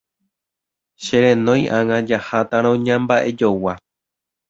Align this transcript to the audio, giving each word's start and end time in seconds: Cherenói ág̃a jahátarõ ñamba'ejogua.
Cherenói 1.03 1.61
ág̃a 1.77 1.97
jahátarõ 2.07 2.71
ñamba'ejogua. 2.85 3.73